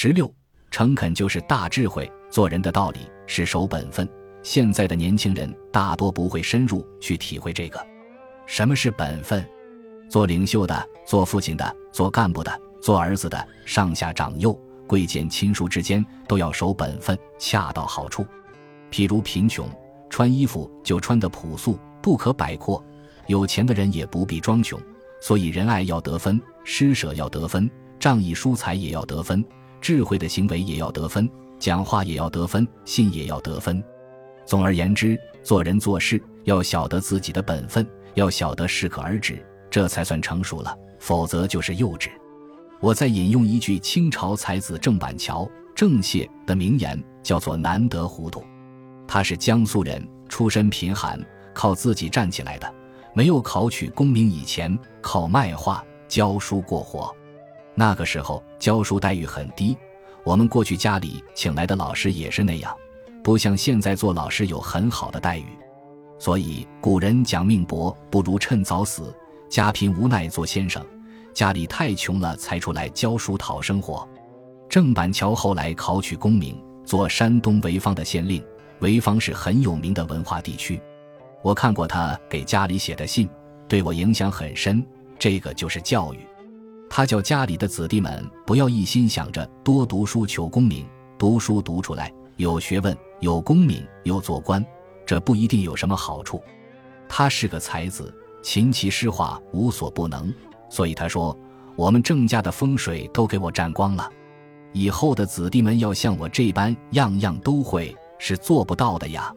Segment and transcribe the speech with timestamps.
[0.00, 0.32] 十六，
[0.70, 2.08] 诚恳就是大智慧。
[2.30, 4.08] 做人的道理是守本分。
[4.44, 7.84] 现在的年轻人大多不会深入去体会这个。
[8.46, 9.44] 什么是本分？
[10.08, 14.52] 做领袖的、做父亲的、做干部的、做儿子的，上下长幼、
[14.86, 18.24] 贵贱亲疏之间都要守本分，恰到好处。
[18.92, 19.68] 譬如贫穷，
[20.08, 22.80] 穿衣服就穿得朴素，不可摆阔；
[23.26, 24.80] 有钱的人也不必装穷。
[25.20, 27.68] 所以仁爱要得分，施舍要得分，
[27.98, 29.44] 仗义疏财也要得分，
[29.80, 33.82] 智慧的行为也要得分，讲话也要得分，信也要得分。
[34.44, 42.08] 总而言之，做人做事要晓得自己的本分，要晓得适可而止，这才算成熟了，否则就是幼稚。
[42.80, 48.42] 我再引用一句清朝才子郑板桥郑燮的名言，叫做“难得糊涂”。
[49.06, 51.20] 他是江苏人，出身贫寒，
[51.52, 52.72] 靠自己站起来的，
[53.14, 57.14] 没有考取功名以前，靠卖画教书过活。
[57.78, 59.78] 那个时候教书待遇很低，
[60.24, 62.76] 我们过去家里请来的老师也是那样。
[63.22, 65.46] 不像现在做老师有很好的待遇，
[66.18, 69.14] 所以古人讲命薄不如趁早死，
[69.48, 70.84] 家贫无奈做先生，
[71.32, 74.06] 家里太穷了才出来教书讨生活。
[74.68, 78.44] 郑板桥后来考取功名，做山东潍坊的县令，
[78.80, 80.80] 潍坊是很有名的文化地区。
[81.42, 83.30] 我看过他给家里写的信，
[83.68, 84.84] 对我影响很深。
[85.16, 86.18] 这个就是教育，
[86.90, 90.86] 他叫家里的子弟们不要一心想着多读书求功名，
[91.18, 92.96] 读书读出来有学问。
[93.20, 94.64] 有功名又做官，
[95.04, 96.40] 这不一定有什么好处。
[97.08, 100.32] 他是个才子，琴棋诗画无所不能，
[100.70, 101.36] 所以他说
[101.74, 104.08] ：“我们郑家的风水都给我占光了，
[104.72, 109.34] 以后的子弟们要像我这般样样都会，是做不到的呀。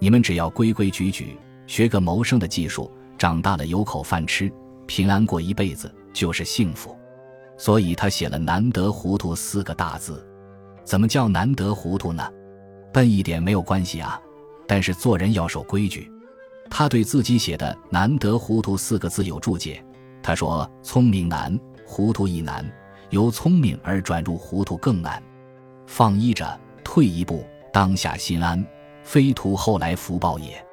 [0.00, 4.52] 你们只要规规矩矩，学个谋生的技术，长大了有口饭吃，
[4.88, 6.96] 平安过一辈子就是幸福。”
[7.56, 10.26] 所以他写了“难得糊涂”四个大字。
[10.84, 12.28] 怎么叫难得糊涂呢？
[12.92, 14.20] 笨一点没有关系啊，
[14.66, 16.10] 但是做人要守规矩。
[16.68, 19.84] 他对自己写的“难得糊涂”四个字有注解，
[20.22, 22.64] 他说：“聪明难，糊涂亦难；
[23.10, 25.22] 由聪明而转入糊涂更难。
[25.86, 28.64] 放依着，退一步，当下心安，
[29.04, 30.64] 非图后来福报也。”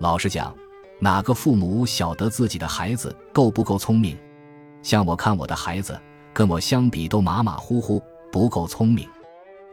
[0.00, 0.54] 老实讲，
[0.98, 4.18] 哪个父母晓得自己的孩子够不够聪明？
[4.86, 6.00] 像我看我的孩子，
[6.32, 9.04] 跟我相比都马马虎虎，不够聪明。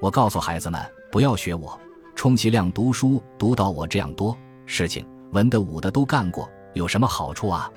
[0.01, 0.81] 我告诉孩子们，
[1.11, 1.79] 不要学我。
[2.15, 4.35] 充其量读书读到我这样多
[4.65, 7.71] 事情文的武的都干过，有什么好处啊？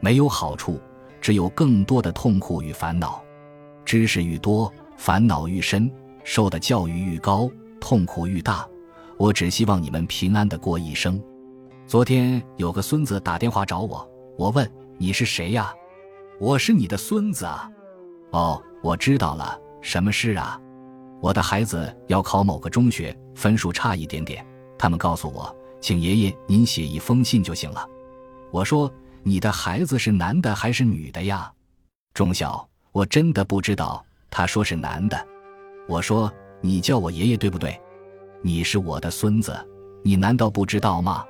[0.00, 0.80] 没有好处，
[1.20, 3.22] 只有更多的痛苦与烦恼。
[3.84, 5.88] 知识愈多，烦恼愈深，
[6.24, 7.48] 受的教育愈高，
[7.80, 8.66] 痛苦愈大。
[9.18, 11.22] 我只希望你们平安的过一生。
[11.86, 14.04] 昨天有个孙子打电话找我，
[14.36, 15.72] 我问你是谁呀？
[16.42, 17.70] 我是你的孙子啊。
[18.32, 20.60] 哦，我知道了，什么事啊？
[21.20, 24.44] 我的孩子要考某个中学，分数差一点点。
[24.76, 27.88] 他们告诉我，请爷爷您写一封信就行了。
[28.50, 28.92] 我说
[29.22, 31.48] ：“你的孩子是男的还是女的呀？”
[32.12, 34.04] 中校，我真的不知道。
[34.28, 35.24] 他说是男的。
[35.86, 36.28] 我说
[36.60, 37.80] ：“你叫我爷爷对不对？
[38.42, 39.56] 你是我的孙子，
[40.02, 41.24] 你难道不知道吗？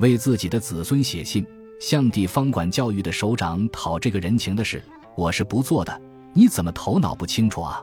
[0.00, 1.42] 为自己的子孙写信，
[1.82, 4.80] 向地方管教育的首长讨这个人情的事，
[5.16, 6.00] 我是不做的。
[6.32, 7.82] 你怎么头脑不清楚啊？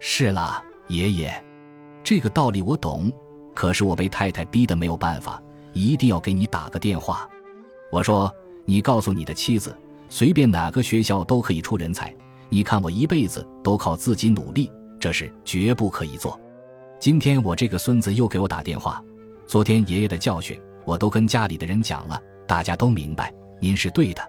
[0.00, 1.44] 是啦。”爷爷，
[2.02, 3.12] 这个道理我懂，
[3.54, 5.42] 可是我被太太逼得没有办法，
[5.74, 7.28] 一定要给你打个电话。
[7.92, 8.32] 我说
[8.64, 9.76] ：“你告诉你的妻子，
[10.08, 12.14] 随便哪个学校都可以出人才。
[12.48, 16.40] 你看我一辈子都靠自己努力，这事绝不可以做。”
[16.98, 19.04] 今天我这个孙子又给我打电话，
[19.46, 24.22] 昨天爷爷的教训我都跟家里的人讲了，大家都明白，您是对的。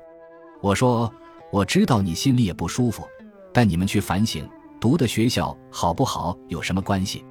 [0.61, 1.11] 我说
[1.51, 3.07] ：“我知道你心里也不舒服，
[3.53, 4.47] 但你们去反省。”
[4.79, 7.25] 读的学校好不好有什么关系？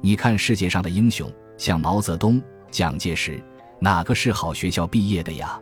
[0.00, 1.28] 你看世界上的英雄，
[1.58, 2.40] 像毛泽东、
[2.70, 3.42] 蒋介石，
[3.80, 5.60] 哪个是好学校毕业的呀？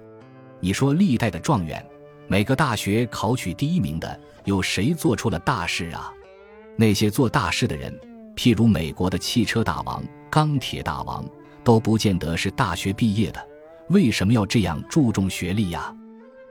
[0.61, 1.83] 你说历代的状元，
[2.29, 6.13] 每个大学考取第一名的，有谁做出了大事啊？
[6.77, 7.99] 那些做大事的人，
[8.37, 11.25] 譬如美国的汽车大王、钢铁大王，
[11.65, 13.43] 都不见得是大学毕业的。
[13.89, 15.95] 为什么要这样注重学历呀？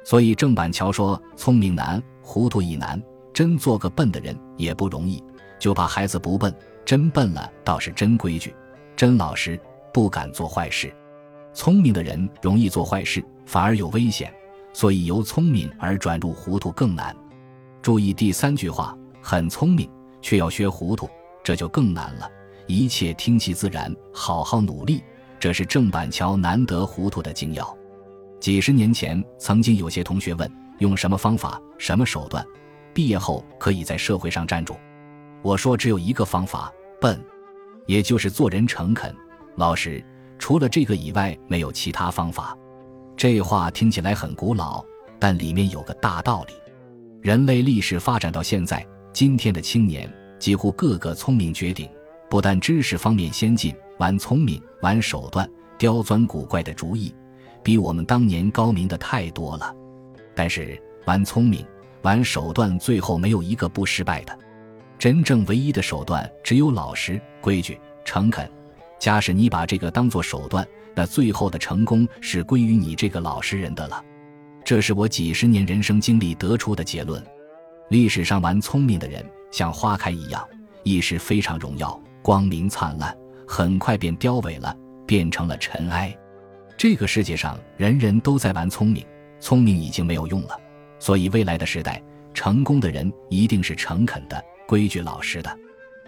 [0.03, 3.01] 所以郑板桥说：“聪明难，糊涂亦难。”
[3.33, 5.23] 真做个笨的人也不容易，
[5.57, 8.53] 就怕孩子不笨，真笨了倒是真规矩、
[8.93, 9.57] 真老实，
[9.93, 10.93] 不敢做坏事。
[11.53, 14.33] 聪明的人容易做坏事，反而有危险，
[14.73, 17.15] 所以由聪明而转入糊涂更难。
[17.81, 19.89] 注意第三句话，很聪明
[20.21, 21.09] 却要学糊涂，
[21.41, 22.29] 这就更难了。
[22.67, 25.01] 一切听其自然，好好努力，
[25.41, 27.77] 这是郑板桥难得糊涂的精要。
[28.39, 32.45] 几十年前，曾经有些同学问，用什么方法、什么手段？
[32.93, 34.75] 毕业后可以在社会上站住，
[35.41, 37.19] 我说只有一个方法，笨，
[37.87, 39.15] 也就是做人诚恳、
[39.55, 40.03] 老实，
[40.37, 42.55] 除了这个以外没有其他方法。
[43.17, 44.85] 这话听起来很古老，
[45.17, 46.53] 但里面有个大道理。
[47.19, 51.89] 人类历史发展到现在，今天的青年几乎个个聪明绝顶，
[52.31, 55.45] 不但知识方面先进，玩聪明、玩手段、
[55.77, 57.13] 刁钻古怪的主意，
[57.61, 59.75] 比我们当年高明的太多了。
[60.33, 61.65] 但是玩聪明、
[62.03, 64.39] 玩手段，最后没有一个不失败的。
[64.97, 68.49] 真正唯一的手段只有老实、规矩、诚恳。
[68.97, 74.01] 假使你把这个当做手段，那最后的成功是归于你这个老实人的了。
[74.63, 77.21] 这是我几十年人生经历得出的结论。
[77.89, 80.47] 历史上玩聪明的人像花开一样，
[80.83, 83.15] 一时非常荣耀、光明灿烂，
[83.47, 84.75] 很快便凋萎了，
[85.05, 86.15] 变成了尘埃。
[86.77, 89.05] 这个世界上人人都在玩聪明，
[89.39, 90.59] 聪明已经没有用了。
[90.99, 92.01] 所以未来的时代，
[92.33, 94.43] 成功的人一定是诚恳的。
[94.67, 95.59] 规矩老实的，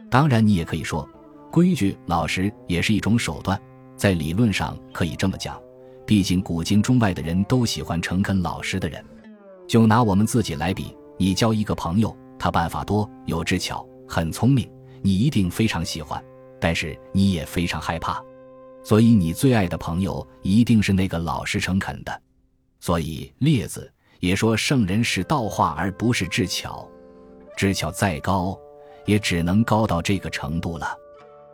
[0.10, 1.07] 当然你也可以说，
[1.51, 3.60] 规矩老实也是一种手段，
[3.98, 5.60] 在理论上可以这么讲。
[6.06, 9.04] 毕竟古今中外的人都喜欢诚恳老实的人。
[9.68, 14.69] 就拿我们自己来比，你交一个朋友，他办法多，有智巧，很聪明，
[15.03, 16.23] 你一定非常喜欢，
[16.59, 18.23] 但是你也非常害怕。
[18.83, 22.21] 所以你最爱的朋友一定是那个老实诚恳的。
[22.79, 26.89] 所以列子也说，圣人是道化而不是智巧。
[27.55, 28.57] 智巧再高，
[29.05, 30.97] 也只能高到这个程度了。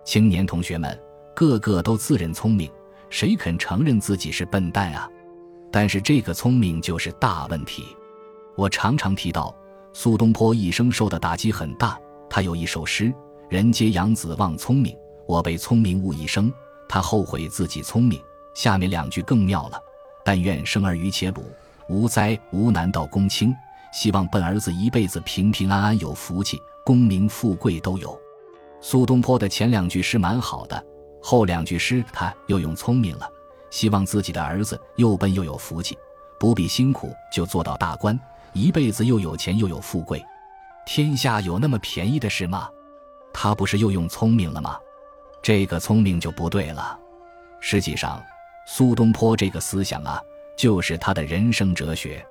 [0.06, 0.98] 青年同学们
[1.36, 2.72] 个个都自认聪明，
[3.10, 5.10] 谁肯承认自己是笨蛋啊？
[5.72, 7.86] 但是这个聪明就是大问题。
[8.56, 9.56] 我常常提到，
[9.94, 12.00] 苏东坡一生受的打击很大。
[12.28, 13.14] 他有一首诗
[13.50, 16.54] ：“人皆养子望聪明，我被聪明误一生。”
[16.88, 18.22] 他后悔自己聪明。
[18.54, 19.82] 下面两句更妙了
[20.24, 21.44] ：“但愿生儿于且鲁，
[21.88, 23.56] 无灾无难到公卿。”
[23.92, 28.20] 希望笨儿子一辈子平平安安有福气，功名富贵都有。
[28.82, 30.84] 苏东坡的前两句诗蛮好的，
[31.20, 33.28] 后两句诗他又用聪明了。
[33.72, 35.98] 希望自己的儿子又笨又有福气，
[36.40, 38.20] 不必辛苦就做到大官，
[38.54, 40.24] 一辈子又有钱又有富贵。
[40.86, 42.70] 天下有那么便宜的事吗？
[43.42, 44.78] 他不是又用聪明了吗？
[45.42, 47.00] 这个聪明就不对了。
[47.62, 48.22] 实际上，
[48.68, 50.22] 苏东坡这个思想啊，
[50.58, 52.22] 就是他的人生哲学。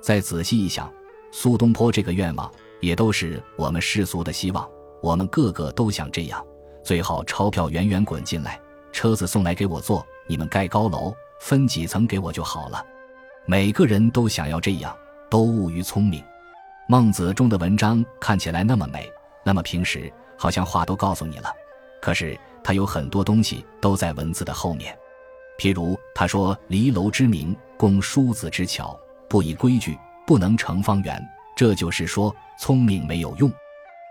[0.00, 0.90] 再仔细一想，
[1.30, 2.50] 苏东坡这个愿望
[2.80, 4.66] 也都是我们世俗的希望。
[5.02, 6.42] 我们个个都想这样，
[6.82, 8.58] 最好钞票源源滚进来，
[8.92, 12.82] 车子送来给我坐，你们盖高楼分几层给我就好了。
[13.44, 14.96] 每个人都想要这样，
[15.28, 16.24] 都误于聪明。
[16.88, 19.06] 孟子中的文章看起来那么美，
[19.44, 21.52] 那么平实，好像话都告诉你了。
[22.00, 24.96] 可是他有很多东西都在文字的后面，
[25.58, 28.98] 譬如他说：“离楼之名，供叔子之巧。”
[29.28, 31.20] 不以规矩，不能成方圆。
[31.56, 33.52] 这就是说，聪明没有用。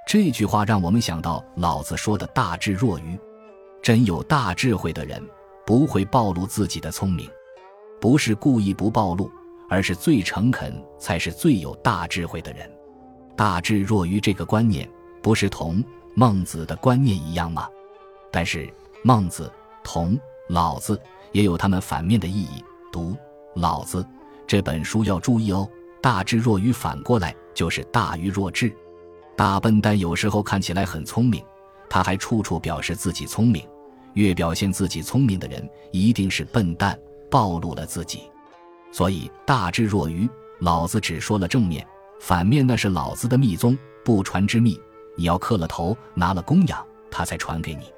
[0.05, 3.17] 这句话让我们想到老子说的大智若愚。
[3.81, 5.25] 真有大智慧的人，
[5.65, 7.29] 不会暴露自己的聪明，
[8.01, 9.31] 不是故意不暴露，
[9.69, 12.69] 而是最诚恳才是最有大智慧的人。
[13.37, 14.85] 大智若愚这个观念，
[15.23, 15.81] 不是同
[16.15, 17.67] 孟子的观念一样吗？
[18.31, 18.67] 但是
[19.03, 19.51] 孟子、
[19.83, 20.17] 同
[20.47, 20.99] 老子
[21.33, 22.63] 也有他们反面的意义。
[22.91, 23.15] 读
[23.55, 24.05] 老子。
[24.47, 25.67] 这本书要注意哦，
[26.01, 28.73] 大智若愚反过来就是大愚若智。
[29.35, 31.43] 大笨蛋有时候看起来很聪明，
[31.89, 33.67] 他还处处表示自己聪明。
[34.13, 36.97] 越表现自己聪明的人，一定是笨蛋，
[37.29, 38.21] 暴露了自己。
[38.91, 40.29] 所以大智若愚，
[40.59, 41.85] 老子只说了正面，
[42.21, 44.79] 反面那是老子的密宗不传之秘，
[45.15, 47.91] 你要磕了头拿了供养，他才传给你。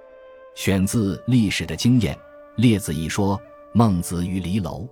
[0.56, 2.18] 选自历史的经验，
[2.56, 3.40] 列子一说，
[3.74, 4.88] 孟子于离楼。